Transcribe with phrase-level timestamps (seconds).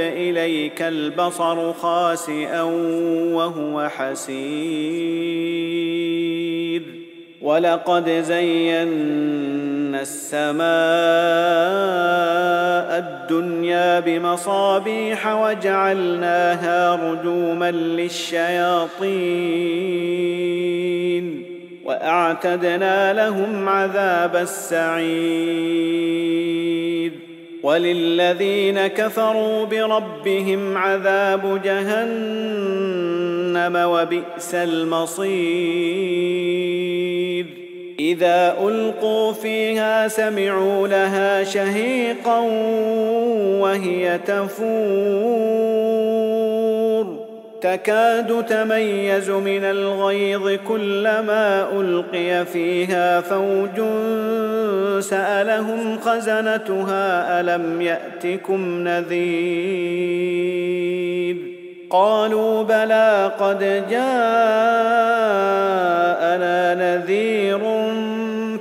[0.00, 2.62] إليك البصر خاسئا
[3.32, 5.20] وهو حسير.
[7.42, 10.60] ولقد زينا السماء
[12.98, 19.10] الدنيا بمصابيح وجعلناها رجوما للشياطين.
[21.84, 26.10] وأعتدنا لهم عذاب السعير.
[27.62, 32.96] وللذين كفروا بربهم عذاب جهنم
[33.76, 35.30] وبئس المصير.
[38.00, 42.40] إذا ألقوا فيها سمعوا لها شهيقا
[43.60, 46.19] وهي تفور.
[47.60, 53.80] تكاد تميز من الغيظ كلما ألقي فيها فوج
[55.00, 60.30] سألهم خزنتها ألم يأتكم نذير؟
[61.90, 64.79] قالوا بلى قد جاءنا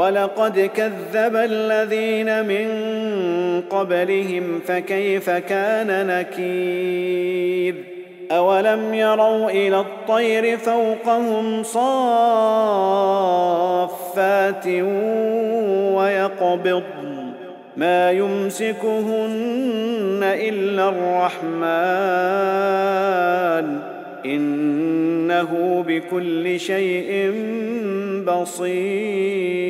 [0.00, 2.68] ولقد كذب الذين من
[3.70, 7.74] قبلهم فكيف كان نكير؟
[8.30, 11.86] أولم يروا إلى الطير فوقهم صافات
[15.96, 17.32] ويقبضن
[17.76, 21.50] ما يمسكهن إلا الرحمن.
[24.26, 27.32] إنه بكل شيء
[28.26, 29.69] بصير.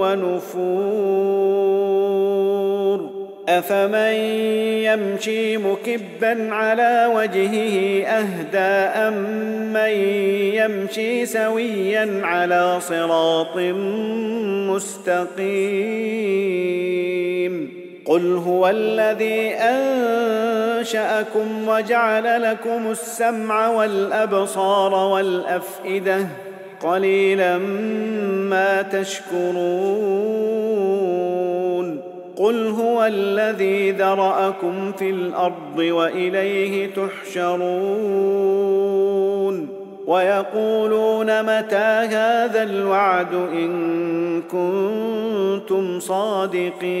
[0.00, 1.90] ونفور.
[3.48, 4.14] افمن
[4.84, 8.58] يمشي مكبا على وجهه اهدى
[9.08, 9.90] امن
[10.54, 13.56] يمشي سويا على صراط
[14.70, 15.80] مستقيم.
[18.04, 19.54] قل هو الذي
[20.80, 26.26] انشاكم وجعل لكم السمع والابصار والافئده
[26.82, 27.58] قليلا
[28.48, 29.60] ما تشكرون.
[32.36, 38.60] قل هو الذي ذرأكم في الأرض وإليه تحشرون.
[40.06, 47.00] ويقولون متى هذا الوعد إن كنتم صادقين.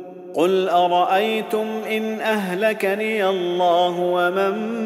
[0.33, 4.81] قل ارايتم ان اهلكني الله ومن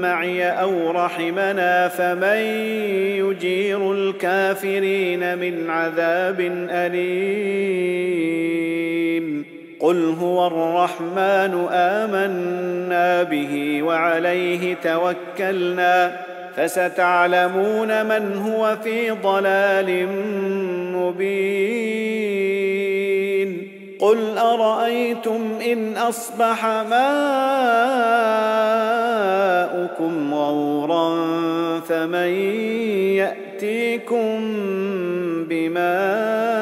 [0.00, 2.38] معي أو رحمنا فمن
[3.16, 6.40] يجير الكافرين من عذاب
[6.70, 8.30] اليم
[9.80, 16.16] قل هو الرحمن امنا به وعليه توكلنا
[16.56, 20.06] فستعلمون من هو في ضلال
[20.96, 22.79] مبين
[24.00, 27.00] قل ارايتم ان اصبح ماؤكم
[30.34, 31.10] غورا
[31.80, 32.30] فمن
[33.16, 34.40] ياتيكم
[35.48, 36.59] بماء